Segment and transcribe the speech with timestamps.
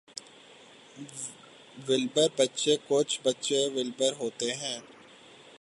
[1.87, 4.79] وولبر بچے کچھ بچے وولبر ہوتے ہیں۔